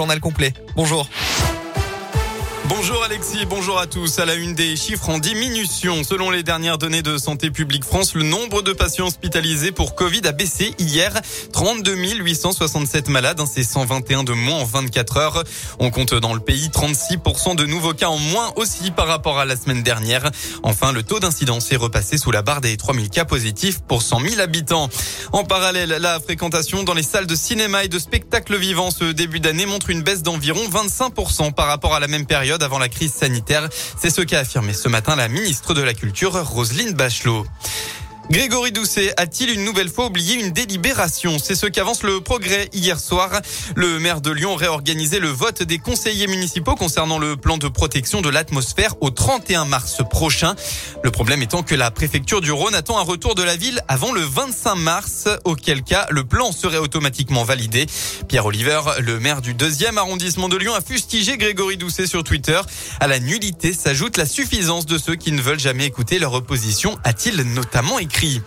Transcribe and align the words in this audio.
Journal 0.00 0.20
complet. 0.20 0.54
Bonjour. 0.76 1.08
Bonjour 2.68 3.02
Alexis, 3.02 3.46
bonjour 3.46 3.78
à 3.78 3.86
tous. 3.86 4.18
À 4.18 4.26
la 4.26 4.34
une 4.34 4.54
des 4.54 4.76
chiffres 4.76 5.08
en 5.08 5.18
diminution. 5.18 6.04
Selon 6.04 6.30
les 6.30 6.42
dernières 6.42 6.76
données 6.76 7.00
de 7.00 7.16
Santé 7.16 7.50
publique 7.50 7.82
France, 7.82 8.14
le 8.14 8.24
nombre 8.24 8.60
de 8.60 8.74
patients 8.74 9.06
hospitalisés 9.06 9.72
pour 9.72 9.94
Covid 9.94 10.20
a 10.26 10.32
baissé 10.32 10.74
hier. 10.78 11.18
32 11.54 11.94
867 11.94 13.08
malades, 13.08 13.40
hein, 13.40 13.46
c'est 13.50 13.62
121 13.62 14.22
de 14.22 14.34
moins 14.34 14.58
en 14.58 14.64
24 14.66 15.16
heures. 15.16 15.44
On 15.78 15.90
compte 15.90 16.12
dans 16.12 16.34
le 16.34 16.40
pays 16.40 16.68
36% 16.68 17.56
de 17.56 17.64
nouveaux 17.64 17.94
cas 17.94 18.08
en 18.08 18.18
moins 18.18 18.52
aussi 18.56 18.90
par 18.90 19.06
rapport 19.06 19.38
à 19.38 19.46
la 19.46 19.56
semaine 19.56 19.82
dernière. 19.82 20.30
Enfin, 20.62 20.92
le 20.92 21.02
taux 21.02 21.20
d'incidence 21.20 21.72
est 21.72 21.76
repassé 21.76 22.18
sous 22.18 22.32
la 22.32 22.42
barre 22.42 22.60
des 22.60 22.76
3000 22.76 23.08
cas 23.08 23.24
positifs 23.24 23.80
pour 23.80 24.02
100 24.02 24.20
000 24.20 24.40
habitants. 24.40 24.90
En 25.32 25.44
parallèle, 25.44 25.96
la 26.00 26.20
fréquentation 26.20 26.82
dans 26.82 26.94
les 26.94 27.02
salles 27.02 27.26
de 27.26 27.34
cinéma 27.34 27.84
et 27.84 27.88
de 27.88 27.98
spectacles 27.98 28.58
vivants 28.58 28.90
ce 28.90 29.04
début 29.04 29.40
d'année 29.40 29.64
montre 29.64 29.88
une 29.88 30.02
baisse 30.02 30.22
d'environ 30.22 30.60
25% 30.68 31.54
par 31.54 31.66
rapport 31.66 31.94
à 31.94 32.00
la 32.00 32.08
même 32.08 32.26
période 32.26 32.57
avant 32.62 32.78
la 32.78 32.88
crise 32.88 33.12
sanitaire. 33.12 33.68
C'est 33.98 34.10
ce 34.10 34.22
qu'a 34.22 34.40
affirmé 34.40 34.72
ce 34.72 34.88
matin 34.88 35.16
la 35.16 35.28
ministre 35.28 35.74
de 35.74 35.82
la 35.82 35.94
Culture, 35.94 36.32
Roselyne 36.46 36.92
Bachelot. 36.92 37.46
Grégory 38.30 38.72
Doucet 38.72 39.14
a-t-il 39.16 39.48
une 39.48 39.64
nouvelle 39.64 39.88
fois 39.88 40.06
oublié 40.06 40.34
une 40.34 40.50
délibération? 40.50 41.38
C'est 41.42 41.54
ce 41.54 41.64
qu'avance 41.64 42.02
le 42.02 42.20
progrès 42.20 42.68
hier 42.74 43.00
soir. 43.00 43.30
Le 43.74 43.98
maire 43.98 44.20
de 44.20 44.30
Lyon 44.30 44.54
réorganisé 44.54 45.18
le 45.18 45.28
vote 45.28 45.62
des 45.62 45.78
conseillers 45.78 46.26
municipaux 46.26 46.74
concernant 46.74 47.18
le 47.18 47.38
plan 47.38 47.56
de 47.56 47.68
protection 47.68 48.20
de 48.20 48.28
l'atmosphère 48.28 48.96
au 49.00 49.08
31 49.08 49.64
mars 49.64 50.02
prochain. 50.10 50.56
Le 51.02 51.10
problème 51.10 51.40
étant 51.40 51.62
que 51.62 51.74
la 51.74 51.90
préfecture 51.90 52.42
du 52.42 52.52
Rhône 52.52 52.74
attend 52.74 52.98
un 52.98 53.02
retour 53.02 53.34
de 53.34 53.42
la 53.42 53.56
ville 53.56 53.80
avant 53.88 54.12
le 54.12 54.20
25 54.20 54.74
mars, 54.74 55.26
auquel 55.44 55.82
cas 55.82 56.06
le 56.10 56.24
plan 56.24 56.52
serait 56.52 56.76
automatiquement 56.76 57.44
validé. 57.44 57.86
Pierre 58.28 58.44
Oliver, 58.44 58.80
le 59.00 59.18
maire 59.20 59.40
du 59.40 59.54
deuxième 59.54 59.96
arrondissement 59.96 60.50
de 60.50 60.58
Lyon, 60.58 60.74
a 60.74 60.82
fustigé 60.82 61.38
Grégory 61.38 61.78
Doucet 61.78 62.06
sur 62.06 62.24
Twitter. 62.24 62.60
À 63.00 63.06
la 63.06 63.20
nullité 63.20 63.72
s'ajoute 63.72 64.18
la 64.18 64.26
suffisance 64.26 64.84
de 64.84 64.98
ceux 64.98 65.14
qui 65.14 65.32
ne 65.32 65.40
veulent 65.40 65.58
jamais 65.58 65.86
écouter 65.86 66.18
leur 66.18 66.34
opposition, 66.34 66.98
a-t-il 67.04 67.40
notamment 67.54 67.98
écrit 67.98 68.17
écrit. 68.18 68.42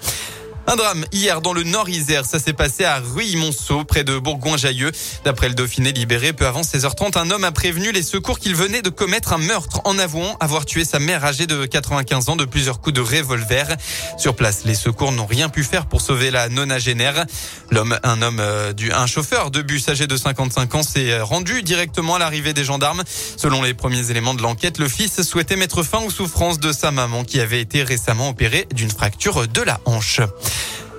Un 0.72 0.78
drame 0.78 1.06
hier 1.12 1.42
dans 1.42 1.52
le 1.52 1.64
Nord-Isère. 1.64 2.24
Ça 2.24 2.40
s'est 2.40 2.54
passé 2.54 2.86
à 2.86 3.00
Ruy-Monceau, 3.00 3.84
près 3.84 4.06
de 4.06 4.18
Bourgoin-Jallieu. 4.18 4.94
D'après 5.26 5.50
le 5.50 5.54
Dauphiné 5.54 5.92
libéré, 5.92 6.32
peu 6.32 6.48
avant 6.48 6.62
16h30, 6.62 7.18
un 7.18 7.30
homme 7.30 7.44
a 7.44 7.52
prévenu 7.52 7.92
les 7.92 8.04
secours 8.04 8.40
qu'il 8.40 8.56
venait 8.56 8.82
de 8.82 8.88
commettre 8.88 9.34
un 9.34 9.38
meurtre 9.38 9.82
en 9.84 10.00
avouant 10.00 10.38
avoir 10.40 10.66
tué 10.66 10.86
sa 10.86 11.00
mère 11.00 11.26
âgée 11.26 11.46
de 11.46 11.66
95 11.66 12.30
ans 12.30 12.38
de 12.38 12.46
plusieurs 12.46 12.80
coups 12.80 12.94
de 12.94 13.02
revolver. 13.02 13.76
Sur 14.18 14.34
place, 14.34 14.64
les 14.64 14.76
secours 14.76 15.12
n'ont 15.12 15.26
rien 15.26 15.50
pu 15.50 15.66
faire 15.66 15.88
pour 15.88 16.00
sauver 16.00 16.32
la 16.32 16.48
nonagénaire. 16.48 17.26
L'homme, 17.70 18.00
un 18.04 18.22
homme, 18.22 18.40
euh, 18.40 18.72
du, 18.72 18.94
un 18.94 19.08
chauffeur 19.08 19.52
de 19.52 19.62
bus 19.62 19.90
âgé 19.90 20.08
de 20.08 20.16
55 20.16 20.74
ans 20.76 20.84
s'est 20.84 21.20
rendu 21.20 21.64
directement 21.64 22.16
à 22.16 22.20
l'arrivée 22.20 22.54
des 22.54 22.64
gendarmes. 22.64 23.04
Selon 23.36 23.62
les 23.62 23.74
premiers 23.74 24.10
éléments 24.10 24.36
de 24.36 24.42
l'enquête, 24.42 24.78
le 24.78 24.88
fils 24.88 25.22
souhaitait 25.24 25.58
mettre 25.58 25.84
fin 25.84 26.00
aux 26.00 26.12
souffrances 26.12 26.62
de 26.62 26.72
sa 26.72 26.92
maman 26.92 27.26
qui 27.26 27.42
avait 27.42 27.60
été 27.60 27.84
récemment 27.84 28.30
opérée 28.30 28.70
d'une 28.74 28.90
fracture 28.90 29.50
de 29.50 29.62
la 29.64 29.82
hanche. 29.84 30.22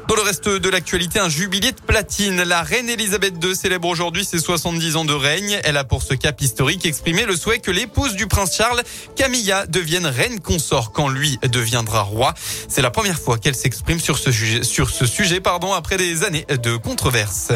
Dans 0.08 0.16
le 0.16 0.22
reste 0.22 0.48
de 0.48 0.68
l'actualité, 0.68 1.20
un 1.20 1.28
jubilé 1.28 1.72
de 1.72 1.80
platine. 1.80 2.42
La 2.42 2.62
reine 2.62 2.90
Elisabeth 2.90 3.34
II 3.42 3.56
célèbre 3.56 3.88
aujourd'hui 3.88 4.24
ses 4.24 4.40
70 4.40 4.96
ans 4.96 5.04
de 5.04 5.14
règne. 5.14 5.60
Elle 5.64 5.76
a 5.76 5.84
pour 5.84 6.02
ce 6.02 6.12
cap 6.14 6.40
historique 6.40 6.84
exprimé 6.84 7.24
le 7.24 7.36
souhait 7.36 7.60
que 7.60 7.70
l'épouse 7.70 8.14
du 8.14 8.26
prince 8.26 8.54
Charles, 8.56 8.82
Camilla, 9.16 9.64
devienne 9.66 10.06
reine 10.06 10.40
consort 10.40 10.92
quand 10.92 11.08
lui 11.08 11.38
deviendra 11.48 12.02
roi. 12.02 12.34
C'est 12.68 12.82
la 12.82 12.90
première 12.90 13.18
fois 13.18 13.38
qu'elle 13.38 13.54
s'exprime 13.54 14.00
sur 14.00 14.18
ce 14.18 15.06
sujet, 15.06 15.40
pardon, 15.40 15.72
après 15.72 15.96
des 15.96 16.24
années 16.24 16.46
de 16.62 16.76
controverses. 16.76 17.52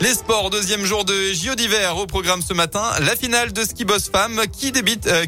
Les 0.00 0.14
sports, 0.14 0.50
deuxième 0.50 0.84
jour 0.84 1.04
de 1.04 1.32
JO 1.32 1.54
d'hiver 1.54 1.96
au 1.96 2.06
programme 2.06 2.42
ce 2.42 2.52
matin. 2.52 2.82
La 3.00 3.16
finale 3.16 3.52
de 3.52 3.62
ski 3.62 3.84
boss 3.84 4.10
femme 4.10 4.42
qui 4.52 4.72
débute, 4.72 5.06
euh, 5.06 5.24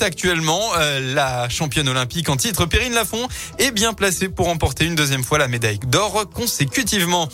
actuellement. 0.00 0.60
Euh, 0.76 1.14
la 1.14 1.48
championne 1.48 1.88
olympique 1.88 2.28
en 2.28 2.36
titre, 2.36 2.66
Perrine 2.66 2.92
Lafont, 2.92 3.28
est 3.58 3.70
bien 3.70 3.94
placée 3.94 4.28
pour 4.28 4.46
remporter 4.46 4.84
une 4.84 4.96
deuxième 4.96 5.22
fois 5.22 5.38
la 5.38 5.48
médaille 5.48 5.78
d'or 5.86 6.28
consécutivement. 6.34 7.28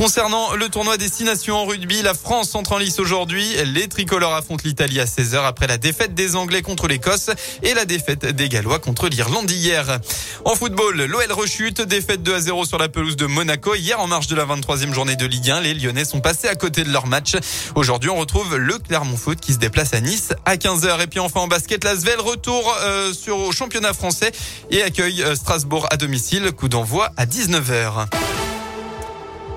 Concernant 0.00 0.54
le 0.54 0.70
tournoi 0.70 0.96
Destination 0.96 1.56
en 1.56 1.66
rugby, 1.66 2.00
la 2.00 2.14
France 2.14 2.54
entre 2.54 2.72
en 2.72 2.78
lice 2.78 2.98
aujourd'hui. 2.98 3.46
Les 3.66 3.86
tricolores 3.86 4.32
affrontent 4.32 4.62
l'Italie 4.64 4.98
à 4.98 5.04
16h 5.04 5.44
après 5.44 5.66
la 5.66 5.76
défaite 5.76 6.14
des 6.14 6.36
Anglais 6.36 6.62
contre 6.62 6.88
l'Écosse 6.88 7.28
et 7.62 7.74
la 7.74 7.84
défaite 7.84 8.24
des 8.24 8.48
Gallois 8.48 8.78
contre 8.78 9.08
l'Irlande 9.08 9.50
hier. 9.50 9.98
En 10.46 10.54
football, 10.54 11.02
l'OL 11.02 11.30
rechute, 11.32 11.82
défaite 11.82 12.22
2 12.22 12.34
à 12.34 12.40
0 12.40 12.64
sur 12.64 12.78
la 12.78 12.88
pelouse 12.88 13.16
de 13.16 13.26
Monaco. 13.26 13.74
Hier, 13.74 14.00
en 14.00 14.06
marge 14.06 14.26
de 14.26 14.34
la 14.34 14.46
23e 14.46 14.94
journée 14.94 15.16
de 15.16 15.26
Ligue 15.26 15.50
1, 15.50 15.60
les 15.60 15.74
Lyonnais 15.74 16.06
sont 16.06 16.22
passés 16.22 16.48
à 16.48 16.54
côté 16.54 16.82
de 16.82 16.90
leur 16.90 17.06
match. 17.06 17.34
Aujourd'hui, 17.74 18.08
on 18.08 18.16
retrouve 18.16 18.56
le 18.56 18.78
Clermont 18.78 19.18
Foot 19.18 19.38
qui 19.38 19.52
se 19.52 19.58
déplace 19.58 19.92
à 19.92 20.00
Nice 20.00 20.30
à 20.46 20.56
15h. 20.56 21.02
Et 21.02 21.08
puis 21.08 21.20
enfin 21.20 21.40
en 21.40 21.46
basket, 21.46 21.84
la 21.84 21.94
Svel 21.94 22.20
retour 22.20 22.74
euh, 22.80 23.12
sur 23.12 23.36
au 23.36 23.52
championnat 23.52 23.92
français 23.92 24.32
et 24.70 24.82
accueille 24.82 25.22
euh, 25.22 25.34
Strasbourg 25.34 25.86
à 25.90 25.98
domicile. 25.98 26.52
Coup 26.52 26.70
d'envoi 26.70 27.10
à 27.18 27.26
19h. 27.26 28.06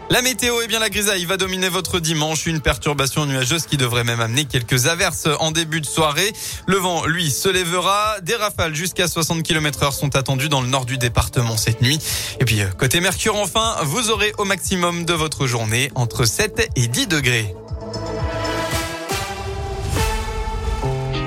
La 0.10 0.22
météo, 0.22 0.62
est 0.62 0.68
bien 0.68 0.80
la 0.80 0.90
grisaille 0.90 1.26
va 1.26 1.38
dominer 1.38 1.70
votre 1.70 2.00
dimanche. 2.00 2.46
Une 2.46 2.62
perturbation 2.62 3.26
nuageuse 3.26 3.66
qui 3.66 3.78
devrait 3.78 4.04
même 4.04 4.20
amener 4.20 4.46
quelques 4.46 4.86
averses 4.88 5.28
en 5.40 5.52
début 5.52 5.82
de 5.82 5.86
soirée. 5.86 6.34
Le 6.68 6.78
vent, 6.78 7.06
lui, 7.06 7.32
se 7.32 7.50
lèvera. 7.50 8.18
Des 8.22 8.36
rafales 8.36 8.76
jusqu'à 8.76 9.08
60 9.08 9.42
km 9.44 9.84
heure 9.84 9.94
sont 9.94 10.16
attendues 10.16 10.50
dans 10.50 10.62
le 10.62 10.68
nord 10.68 10.86
du 10.86 10.98
département 10.98 11.58
cette 11.58 11.82
nuit. 11.82 12.00
Et 12.40 12.46
puis, 12.46 12.62
côté 12.78 13.00
Mercure, 13.00 13.38
enfin, 13.38 13.76
vous 13.84 14.12
aurez 14.12 14.34
au 14.38 14.46
maximum 14.46 15.06
de 15.06 15.14
votre 15.14 15.48
journée 15.48 15.92
entre 15.96 16.26
7 16.26 16.70
et 16.76 16.88
10 16.88 17.08
degrés. 17.08 17.56